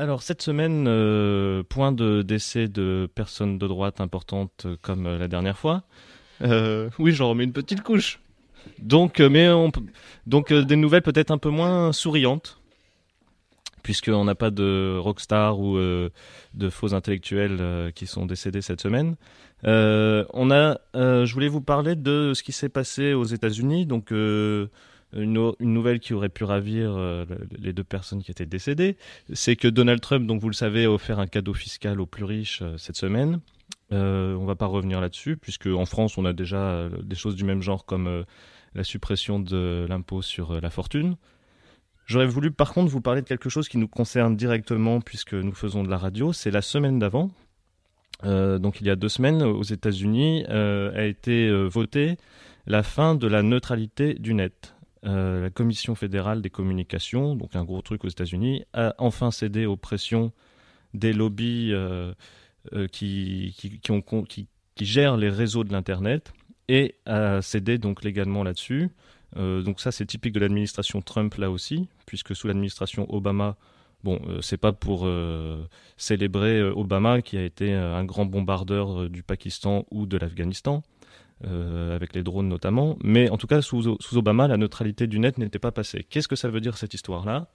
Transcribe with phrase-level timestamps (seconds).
[0.00, 5.18] Alors cette semaine, euh, point de décès de personnes de droite importantes euh, comme euh,
[5.18, 5.82] la dernière fois.
[6.40, 8.18] oui, j'en remets une petite couche.
[8.78, 9.70] Donc, mais on,
[10.26, 12.62] donc des nouvelles peut-être un peu moins souriantes,
[13.82, 19.16] puisqu'on n'a pas de rockstar ou de faux intellectuels qui sont décédés cette semaine.
[19.64, 23.84] on a, je voulais vous parler de ce qui s'est passé aux États-Unis.
[23.84, 24.14] Donc
[25.12, 27.24] une, nouvelle qui aurait pu ravir euh,
[27.58, 28.96] les deux personnes qui étaient décédées,
[29.32, 32.24] c'est que Donald Trump, donc vous le savez, a offert un cadeau fiscal aux plus
[32.24, 33.40] riches euh, cette semaine.
[33.92, 37.42] Euh, on va pas revenir là-dessus, puisque en France, on a déjà des choses du
[37.42, 38.24] même genre comme
[38.74, 41.16] la suppression de l'impôt sur la fortune.
[42.06, 45.54] J'aurais voulu par contre vous parler de quelque chose qui nous concerne directement, puisque nous
[45.54, 46.32] faisons de la radio.
[46.32, 47.32] C'est la semaine d'avant.
[48.22, 52.16] donc il y a deux semaines, aux États-Unis, a été votée
[52.66, 54.76] la fin de la neutralité du net.
[55.06, 59.64] Euh, la Commission fédérale des communications, donc un gros truc aux États-Unis, a enfin cédé
[59.64, 60.32] aux pressions
[60.92, 62.12] des lobbies euh,
[62.74, 63.54] euh, qui,
[64.78, 66.32] gèrent les réseaux de l'Internet
[66.68, 68.90] et a cédé donc légalement là-dessus.
[69.36, 73.56] donc ça, c'est typique de l'administration Trump là aussi, puisque sous l'administration Obama,
[74.04, 75.06] bon, c'est pas pour
[75.96, 80.82] célébrer Obama qui a été un grand bombardeur du Pakistan ou de l'Afghanistan.
[81.46, 82.98] Euh, avec les drones notamment.
[83.02, 86.04] Mais en tout cas, sous, Obama, la neutralité du net n'était pas passée.
[86.10, 87.48] Qu'est-ce que ça veut dire cette histoire-là?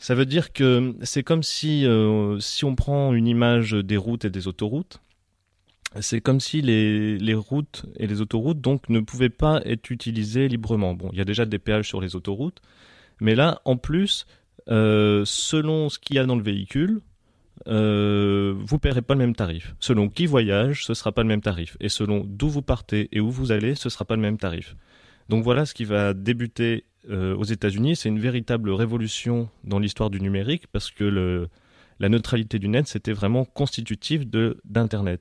[0.00, 4.24] Ça veut dire que c'est comme si, euh, si on prend une image des routes
[4.24, 5.00] et des autoroutes,
[6.00, 10.94] c'est comme si les, routes et les autoroutes donc ne pouvaient pas être utilisées librement.
[10.94, 12.60] Bon, il y a déjà des péages sur les autoroutes,
[13.20, 14.26] mais là, en plus,
[14.68, 17.00] euh, selon ce qu'il y a dans le véhicule,
[17.66, 19.74] euh, vous paierez pas le même tarif.
[19.80, 21.76] Selon qui voyage, ce sera pas le même tarif.
[21.80, 24.76] Et selon d'où vous partez et où vous allez, ce sera pas le même tarif.
[25.28, 27.96] Donc voilà ce qui va débuter euh, aux États-Unis.
[27.96, 31.48] C'est une véritable révolution dans l'histoire du numérique parce que
[32.00, 34.26] la neutralité du net, c'était vraiment constitutif
[34.64, 35.20] d'Internet.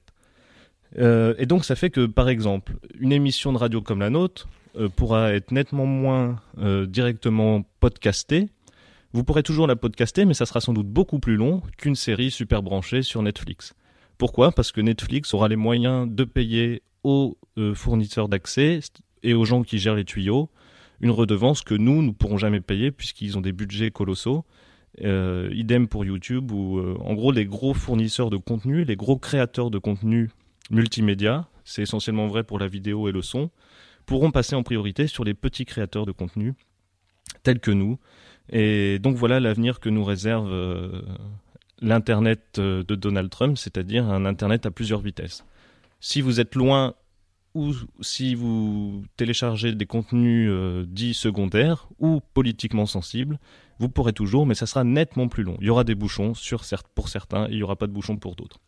[1.00, 4.48] Euh, et donc ça fait que, par exemple, une émission de radio comme la nôtre
[4.96, 6.40] pourra être nettement moins
[6.86, 8.50] directement podcastée
[9.14, 12.32] vous pourrez toujours la podcaster, mais ça sera sans doute beaucoup plus long qu'une série
[12.32, 13.74] super branchée sur Netflix.
[14.18, 14.52] Pourquoi?
[14.52, 18.80] Parce que Netflix aura les moyens de payer aux euh, fournisseurs d'accès
[19.24, 20.50] et aux gens qui gèrent les tuyaux
[21.00, 24.46] une redevance que nous, nous ne pourrons jamais payer puisqu'ils ont des budgets colossaux.
[25.04, 29.18] Euh, idem pour YouTube, où euh, en gros les gros fournisseurs de contenu, les gros
[29.18, 30.32] créateurs de contenu
[30.72, 33.52] multimédia, c'est essentiellement vrai pour la vidéo et le son,
[34.08, 36.56] pourront passer en priorité sur les petits créateurs de contenu
[37.48, 37.98] tels que nous,
[38.52, 41.02] et donc voilà l'avenir que nous réserve euh,
[41.82, 45.46] l'Internet euh, de Donald Trump, c'est-à-dire un Internet à plusieurs vitesses.
[46.02, 46.94] Si vous êtes loin
[47.54, 47.72] ou
[48.02, 53.40] si vous téléchargez des contenus euh, dits secondaires ou politiquement sensibles,
[53.80, 55.56] vous pourrez toujours, mais ça sera nettement plus long.
[55.62, 56.66] Il y aura des bouchons sur,
[56.96, 58.60] pour certains il n'y aura pas de bouchons pour d'autres.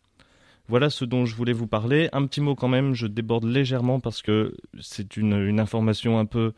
[0.68, 2.08] Voilà ce dont je voulais vous parler.
[2.14, 6.54] Un petit mot quand même, je déborde légèrement parce que c'est une information un peu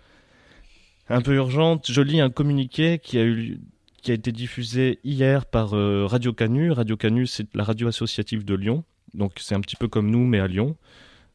[1.12, 1.90] un peu urgente.
[1.90, 3.60] Je lis un communiqué qui a eu
[4.02, 6.72] qui a été diffusé hier par euh, Radio Canu.
[6.72, 8.82] Radio Canu, c'est la radio associative de Lyon.
[9.14, 10.76] Donc c'est un petit peu comme nous, mais à Lyon.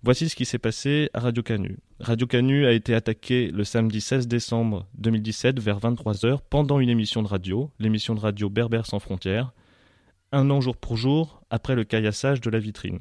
[0.04, 1.78] Voici ce qui s'est passé à Radio Canu.
[2.02, 7.24] Radio Canu a été attaqué le samedi 16 décembre 2017 vers 23h pendant une émission
[7.24, 9.54] de radio, l'émission de radio Berbère sans frontières,
[10.34, 13.00] un an jour pour jour après le caillassage de la vitrine.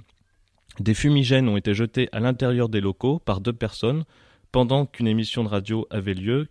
[0.79, 4.05] Des fumigènes ont été jetés à l'intérieur des locaux par deux personnes
[4.53, 6.49] pendant qu'une émission de radio avait lieu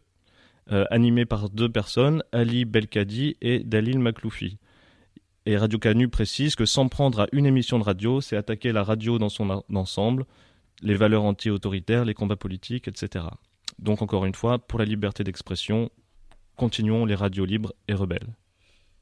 [0.70, 4.58] animé par deux personnes, Ali Belkadi et Dalil Makloufi.
[5.46, 8.84] Et Radio Canu précise que s'en prendre à une émission de radio, c'est attaquer la
[8.84, 10.25] radio dans son ensemble,
[10.81, 13.25] les valeurs anti-autoritaires, les combats politiques, etc.
[13.78, 15.92] Donc encore une fois, pour la liberté d'expression,
[16.56, 18.36] continuons les radios libres et rebelles.